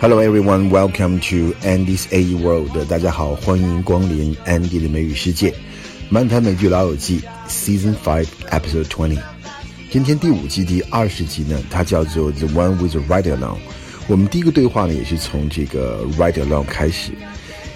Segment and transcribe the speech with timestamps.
[0.00, 2.86] Hello everyone, welcome to Andy's A World。
[2.88, 5.52] 大家好，欢迎光临 Andy 的美语世界。
[6.08, 9.18] 漫谈美剧老友记 Season Five Episode Twenty。
[9.90, 13.56] 今天第五季第二十集呢，它叫做 The One with the Ride Along。
[14.06, 17.10] 我们第一个对话呢，也是从这个 Ride Along 开始，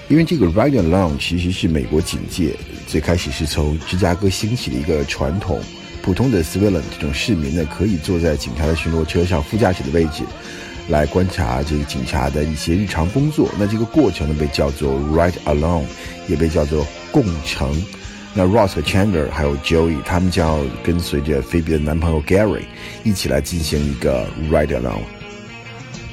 [0.08, 2.54] 因为这个 Ride Along 其实是美国警界
[2.86, 5.60] 最开始是从芝加哥兴起的一个传统。
[6.00, 10.22] 普通的 civilian 这种市民呢，可以坐在警察的巡逻车上副驾驶的位置，
[10.88, 13.48] 来观察这个警察的一些日常工作。
[13.58, 15.84] 那这个过程呢，被叫做 ride along，
[16.28, 17.82] 也被叫做共乘。
[18.34, 22.62] 那 Ross 和 Chandler 还有 Joey，他们将要跟随着菲比的男朋友 Gary
[23.04, 25.02] 一起来进行一个 ride along。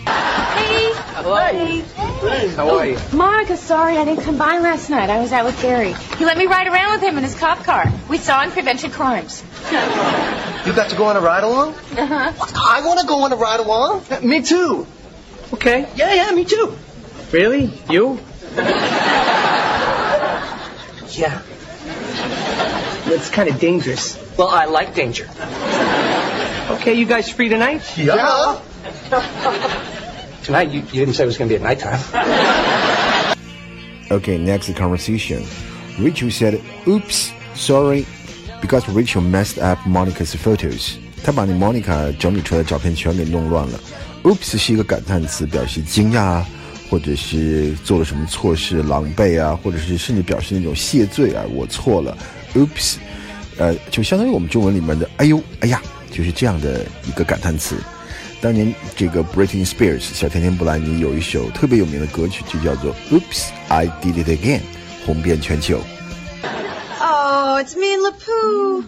[0.06, 1.84] Hey.
[2.22, 2.98] Hey, how are you?
[3.14, 5.10] Monica, sorry I didn't come by last night.
[5.10, 5.94] I was out with Gary.
[6.18, 7.92] He let me ride around with him in his cop car.
[8.10, 9.44] We saw and prevented crimes.
[10.70, 11.74] You got to go on a ride along?
[11.74, 12.32] Uh-huh.
[12.56, 14.06] I want to go on a ride along.
[14.22, 14.86] Me too.
[15.52, 15.90] Okay.
[15.96, 16.78] Yeah, yeah, me too.
[17.32, 17.74] Really?
[17.90, 18.20] You?
[21.10, 21.42] Yeah.
[23.10, 24.16] That's kind of dangerous.
[24.38, 25.28] Well, I like danger.
[26.78, 27.82] Okay, you guys free tonight?
[27.98, 28.62] Yeah.
[30.44, 32.00] Tonight, you, you didn't say it was going to be at nighttime.
[34.12, 35.44] Okay, next conversation.
[36.00, 38.06] Rachel said, "Oops, sorry."
[38.62, 43.80] Because Rachel messed up Monica's photos，她把那 Monica 整理出来的照片全给弄乱了。
[44.24, 46.48] Oops 是一个感叹词，表示惊讶啊，
[46.90, 52.18] 或者是做了什么错事、狼狈啊，或者是甚至表示那种谢罪啊，我错了。
[52.54, 52.96] Oops，
[53.58, 57.78] 呃，就相当于我们中文里面的“哎呦，哎呀”，就是这样的一个感叹词。
[58.42, 64.62] 当年这个 Britney Spears 小甜甜布兰妮有一首特别有名的歌曲，就叫做 Oops I Did It Again，
[65.06, 65.82] 红遍全球。
[67.60, 68.82] it's me and La Poo.
[68.82, 68.88] Mm.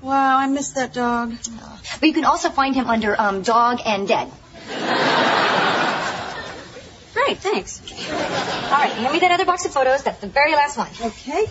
[0.00, 1.34] Wow, I miss that dog.
[2.00, 4.28] But you can also find him under um, Dog and Dead.
[7.14, 7.82] Great, thanks.
[8.70, 10.02] All right, hand me that other box of photos.
[10.04, 10.88] That's the very last one.
[11.02, 11.46] Okay.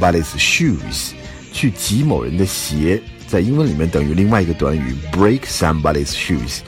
[0.00, 1.14] But it's shoes.
[1.52, 6.60] 去挤某人的鞋，在英文里面等于另外一个短语 break somebody's shoes，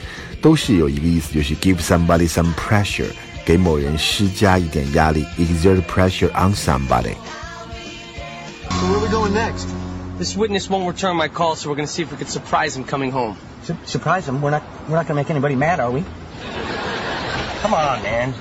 [0.43, 3.11] 都是有一个意思，就是 give somebody some pressure。
[3.44, 7.14] 给某人施加一点压力，exert pressure on somebody。
[8.70, 9.66] So where are we going next?
[10.18, 12.76] This witness won't return my call, so we're going to see if we can surprise
[12.76, 13.36] him coming home.
[13.64, 14.40] Su- surprise him.
[14.42, 14.62] We're not.
[14.88, 16.04] We're not gonna make anybody mad, are we?
[17.62, 18.32] Come on, man.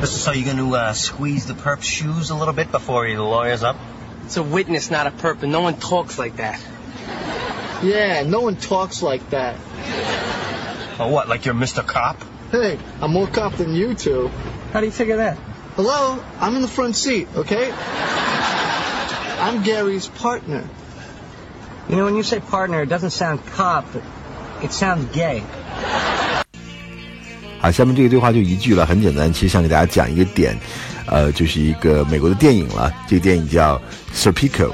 [0.00, 3.16] This is so you're gonna uh, squeeze the perp's shoes a little bit before he
[3.16, 3.76] lawyers up.
[4.24, 6.60] It's a witness, not a perp, and no one talks like that.
[7.82, 9.56] Yeah, no one talks like that.
[11.00, 11.28] Or what?
[11.28, 11.84] Like you're Mr.
[11.84, 12.16] Cop?
[12.52, 14.30] Hey, I'm more cop than you two.
[14.72, 15.36] How do you figure that?
[15.76, 16.18] Hello?
[16.40, 17.72] I'm in the front seat, okay?
[19.40, 20.64] I'm Gary's partner.
[21.88, 23.84] You know, when you say partner, it doesn't sound cop.
[23.94, 24.02] It,
[24.64, 25.42] it sounds gay.
[27.60, 29.32] 好，下面这个对话就一句了，很简单。
[29.32, 30.58] 其实想给大家讲一个点，
[31.06, 32.92] 呃，就是一个美国的电影了。
[33.06, 33.76] 这个电影叫《
[34.14, 34.72] Serpico》，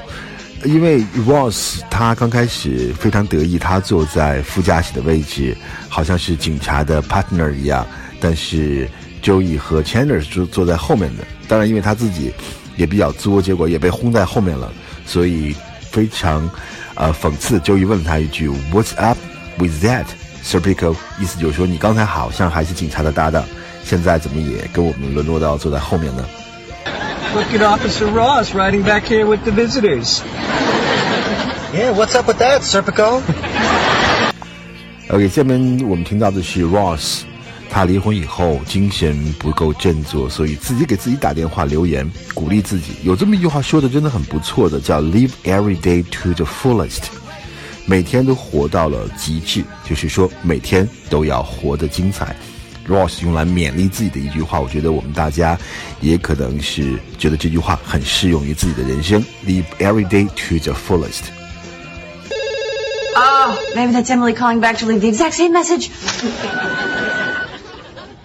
[0.64, 5.56] 因为 Ross 他刚开始非常得意，他坐在副驾驶的位置，
[5.88, 7.86] 好像是警察的 partner 一样。
[8.20, 8.88] 但是
[9.22, 11.24] Joey 和 Chandler 是坐在后面的。
[11.48, 12.32] 当然，因为他自己
[12.76, 14.72] 也比较作，结果也被轰在后面了，
[15.04, 15.54] 所以
[15.90, 16.48] 非常
[16.94, 17.58] 呃讽刺。
[17.60, 19.18] Joey 问了他一句：“What's up
[19.58, 20.06] with that?”
[20.44, 23.44] Serpico 意思就是说，你刚才好像还是警察的搭档，
[23.84, 26.24] 现在怎么也跟我们沦落到坐在后面呢？
[27.34, 30.22] Look at Officer Ross riding back here with the visitors.
[31.72, 31.92] Yeah.
[31.92, 33.22] What's up with that, Serpico?
[35.08, 37.22] OK，下面我们听到的是 Ross，
[37.70, 42.92] 他离婚以后精神不够振作，所以自己给自己打电话留言鼓励自己。
[43.02, 47.04] 有这么一句话说的真的很不错的，叫 “Live every day to the fullest”，
[47.86, 52.36] 每天都活到了极致，就是说每天都要活得精彩。
[52.87, 55.57] Ross 用来勉励自己的一句话，我觉得我们大家
[55.99, 59.21] 也可能是觉得这句话很适用于自己的人生。
[59.45, 61.23] Live every day to the fullest。
[63.15, 65.89] Oh, maybe that's Emily calling back to leave the exact same message.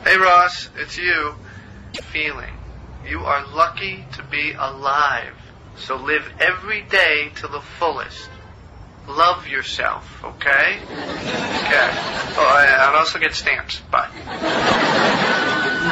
[0.04, 1.34] Hey Ross, it's you.
[2.12, 2.52] Feeling.
[3.08, 5.34] You are lucky to be alive.
[5.76, 8.28] So live every day to the fullest.
[9.07, 10.79] Love yourself, okay?
[11.65, 11.89] Okay.
[12.37, 13.81] Oh, and also get stamps.
[13.89, 14.09] Bye.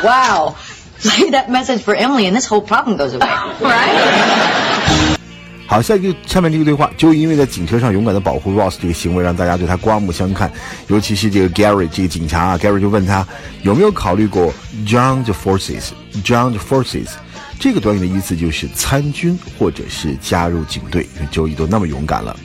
[0.04, 0.56] Wow.
[1.00, 3.28] Play that message for Emily, and this whole problem goes away.
[3.62, 5.18] Right?
[5.68, 10.52] 好，下一个下面这个对话，就因为在警车上勇敢的保护 Ross 这个行为，让大家对他刮目相看。
[10.88, 13.26] 尤其是这个 Gary 这个警察啊，Gary 就问他
[13.64, 14.54] 有没有考虑过
[14.86, 17.08] join the forces，join the forces。
[17.60, 22.36] 这个短语的意思就是参军或者是加入警队，因为 Joey 都那么勇敢了。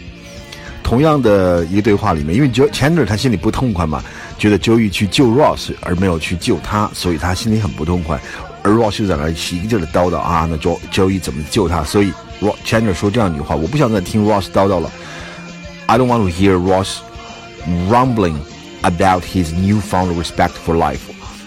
[0.91, 4.03] 同样的一个对话里面，因为 Jo Chandler 他心里不痛快嘛，
[4.37, 8.21] 觉得 Joey 去救 Ross 而没有去救他，所以他心里很不痛快。
[8.65, 11.85] 而 Ross 就在那一个劲的叨叨啊，那 Jo Joey 怎么救他？
[11.85, 14.91] 所以 RO Chandler 说这样一句话：我不想再听 Ross 叨叨了。
[15.87, 16.97] I don't want to hear Ross
[17.89, 18.35] rumbling
[18.83, 21.03] about his newfound respect for life.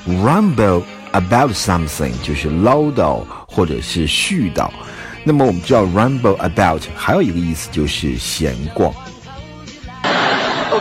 [0.07, 4.69] Rumble about something 就是唠叨或者是絮叨。
[5.25, 8.93] 那么我们知道 rumble about 还有一个意思就是闲逛。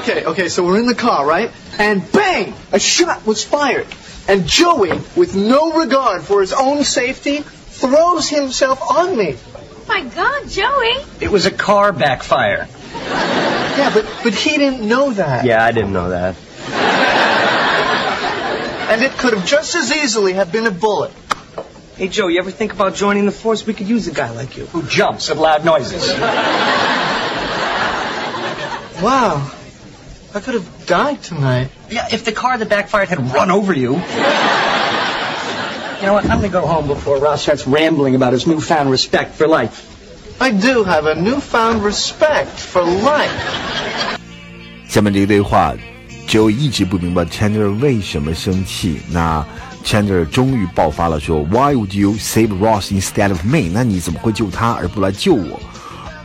[0.02, 1.48] Okay, okay, so we're in the car, right?
[1.78, 2.54] And bang!
[2.72, 3.86] A shot was fired.
[4.26, 9.36] And Joey, with no regard for his own safety, throws himself on me.
[9.54, 11.04] Oh my God, Joey.
[11.20, 12.66] It was a car backfire.
[12.96, 15.44] Yeah, but, but he didn't know that.
[15.44, 16.34] Yeah, I didn't know that.
[18.90, 21.12] And it could have just as easily have been a bullet.
[21.94, 23.64] Hey, Joe, you ever think about joining the force?
[23.64, 26.08] We could use a guy like you who jumps at loud noises.
[29.00, 29.48] Wow.
[30.33, 31.69] I could have died tonight.
[31.89, 33.93] Yeah, if the car that backfired had run over you.
[35.99, 36.25] You know what?
[36.25, 39.81] I'm gonna go home before Ross starts rambling about his newfound respect for life.
[40.39, 43.31] I do have a newfound respect for life.
[44.87, 45.73] 下面这个对话，
[46.27, 49.01] Joe 一直不明白 Chandler 为什么生气。
[49.09, 49.43] 那
[49.83, 53.69] Chandler 终于爆发了，说：“Why would you save Ross instead of me？
[53.71, 55.59] 那你怎么会救他而不来救我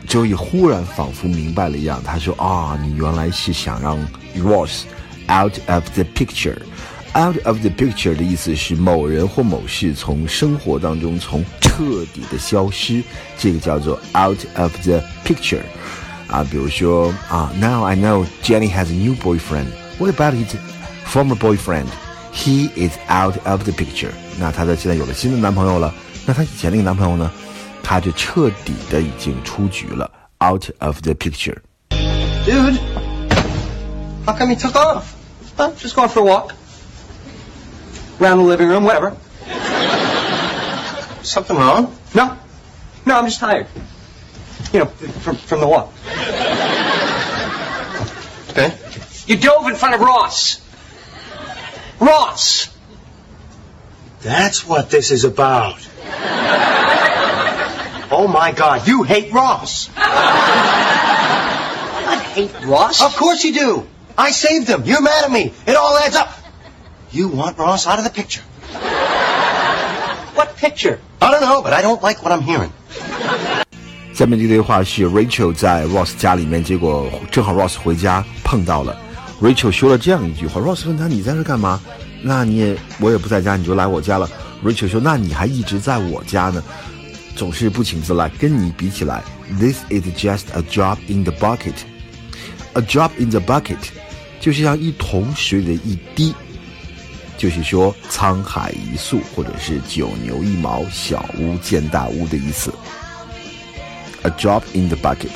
[0.08, 3.98] ？”Joey 忽然仿佛明白了一样，他说：“啊，你原来是想让
[4.38, 4.84] Ross
[5.28, 6.58] out of the picture。
[7.14, 13.02] out of the picture 的意思是某人或某事从生活当中从彻底的消失，
[13.38, 15.62] 这个叫做 out of the picture。
[16.28, 19.68] 啊，比如说啊，Now I know Jenny has a new boyfriend.
[19.98, 20.56] What about his
[21.08, 21.88] former boyfriend?
[22.34, 24.12] He is out of the picture.
[24.38, 25.94] 那她的现在有了新的男朋友了，
[26.26, 27.32] 那她以前那个男朋友呢？
[27.87, 30.11] 他就彻底的已经出局了，
[30.41, 31.59] out of the picture。
[32.45, 32.79] Dude,
[34.27, 35.15] how come you took off?
[35.57, 35.73] Huh?
[35.79, 36.55] Just going for a walk.
[38.21, 39.15] Around the living room, whatever.
[41.23, 41.95] Something wrong?
[42.15, 42.37] No.
[43.05, 43.67] No, I'm just tired.
[44.73, 45.93] You know, from, from the walk.
[48.51, 48.73] Okay.
[49.27, 50.61] You dove in front of Ross.
[52.01, 52.69] Ross!
[54.21, 55.79] That's what this is about.
[58.10, 59.90] Oh my god, you hate Ross.
[62.08, 63.02] I hate Ross.
[63.02, 63.84] Of course you do.
[64.18, 64.84] I saved him.
[64.86, 65.52] You're mad at me.
[65.66, 66.30] It all adds up.
[67.12, 68.44] You want Ross out of the picture.
[70.36, 71.00] What picture?
[71.22, 72.72] I don't know, but I don't like what I'm hearing.
[74.14, 78.98] 下面这个对话是 Rachel 在 Ross 家里面，结果正好 Ross 回家碰到了。
[79.42, 81.80] Rachel 说了这样一句话，Ross 问他你在这干嘛？
[82.24, 84.28] 那你也我也不在家，你就来我家了。
[84.64, 86.64] Rachel 说那你还一直在我家呢，
[87.37, 88.29] 总是不请自来。
[88.39, 89.23] 跟你比起来，
[89.59, 93.79] This is just a drop in the bucket。A drop in the bucket
[94.41, 96.35] 就是像一桶水里的一滴，
[97.37, 102.73] 就是说沧海一粟或者是九牛一毛，小巫见大巫的意思。
[104.23, 105.31] A drop in the bucket。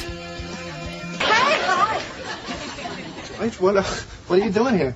[3.39, 3.83] Wait, what, uh,
[4.29, 4.95] what are you doing here?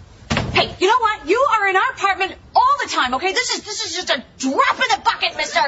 [0.55, 1.29] Hey, you know what?
[1.29, 2.37] You are in our apartment
[2.85, 3.33] all the time, okay?
[3.33, 5.65] This is this is just a drop in the bucket, mister.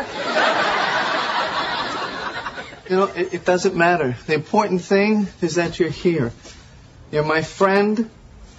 [2.89, 4.17] You know, it, it doesn't matter.
[4.27, 6.33] The important thing is that you're here.
[7.11, 8.11] You're my friend,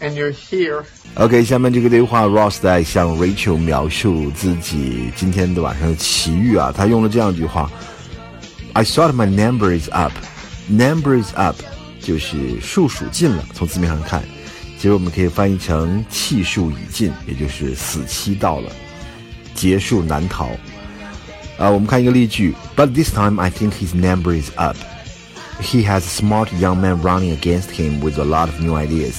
[0.01, 0.85] and you're here.
[1.15, 7.69] OK，下面这个对话，Ross 在向 Rachel 描述自己今天的晚上的奇遇啊，他用了这样一句话：“
[8.73, 10.13] I thought my number is up.
[10.67, 11.57] Number is up，
[11.99, 13.45] 就是数数尽了。
[13.53, 14.23] 从字面上看，
[14.78, 18.70] 其实我们可以翻译成气数已尽，也就是死期到了，
[19.52, 20.50] 劫数难逃。
[21.58, 24.76] 啊，我们看一个例句：But this time I think his number is up.
[25.60, 29.14] He has a smart young man running against him with a lot of new ideas.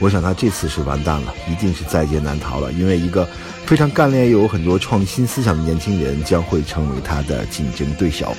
[0.00, 3.28] 我想他这次是完蛋了，一定是在劫难逃了，因为一个
[3.64, 8.36] 非常干练又有很多创新思想的年轻人将会成为他的竞争对手。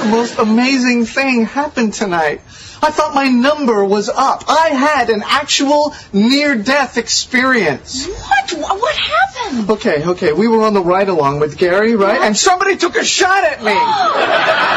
[0.00, 2.40] The most amazing thing happened tonight.
[2.82, 4.44] I thought my number was up.
[4.48, 8.06] I had an actual near-death experience.
[8.06, 8.50] What?
[8.52, 9.68] What happened?
[9.68, 12.22] Okay, okay, we were on the ride along with Gary, right?
[12.22, 13.74] And somebody took a shot at me.
[13.74, 14.76] Oh.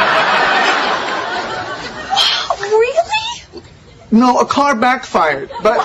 [2.74, 3.63] Really?
[4.12, 5.80] No, a car backfired, but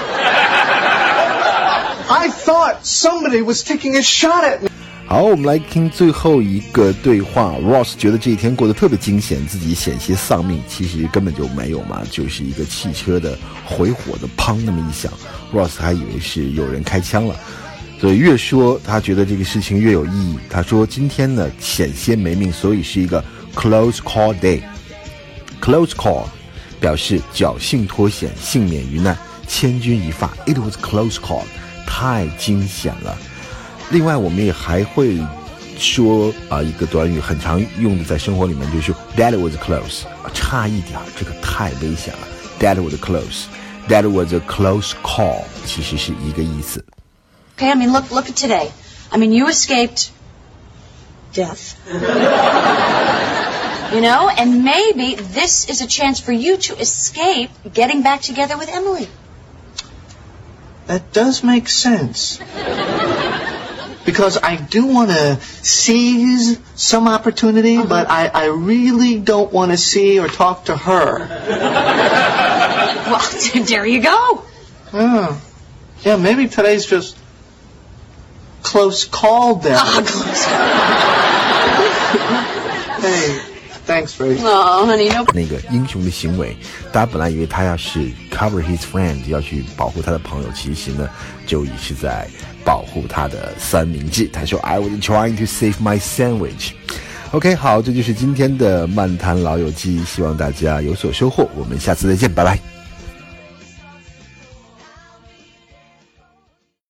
[2.11, 4.69] I thought somebody was taking a shot at me.
[5.09, 7.55] 好，我们来听最后一个对话。
[7.63, 13.35] Ross 觉得这一天过得特别惊险，自己险些丧命，其实根本就没有嘛，就是一个汽车的
[13.65, 15.11] 回火的砰那么一响
[15.51, 17.35] ，Ross 还以为是有人开枪了。
[17.99, 20.39] 所以越说他觉得这个事情越有意义。
[20.51, 23.25] 他说今天呢险些没命，所以是一个
[23.55, 24.61] close call day。
[25.59, 26.27] close call
[26.79, 30.29] 表示侥幸脱险，幸免于难，千钧一发。
[30.45, 31.45] It was close call，
[31.87, 33.17] 太惊险了。
[33.90, 35.20] 另外，我们也还会
[35.78, 42.28] 说啊、一个短语很常用的，在生活里面就是说 That was close，差一点儿，这个太危险了。
[42.60, 46.86] That was close，That was a close call，其实是一个意思。
[47.58, 48.72] Okay, I mean, look, look at today.
[49.10, 50.10] I mean, you escaped
[51.34, 51.76] death.
[53.94, 58.58] you know, and maybe this is a chance for you to escape getting back together
[58.58, 59.08] with Emily.
[60.88, 62.40] That does make sense.
[64.09, 67.89] Because I do want to seize some opportunity, uh-huh.
[67.91, 71.29] but I, I really don't want to see or talk to her.
[73.09, 73.21] Well,
[73.65, 74.43] there you go.
[74.95, 75.39] Yeah,
[76.01, 77.19] yeah maybe today's just
[78.63, 79.75] close call day.
[79.77, 80.01] Ah,
[83.03, 83.48] hey,
[83.89, 84.37] thanks, Ray.
[84.45, 85.25] Oh, honey, no.
[85.33, 86.55] 那个英雄的行为，
[86.93, 87.99] 大家本来以为他要是
[88.31, 91.09] cover his friend，要去保护他的朋友，其实呢，
[91.47, 92.29] 就已是在
[92.65, 94.29] 保护他的三明治。
[94.29, 96.73] 他说：“I was trying to save my sandwich。”
[97.33, 101.49] OK，好，这就是今天的漫谈老友记，希望大家有所收获。
[101.57, 102.78] 我们下次再见，拜拜。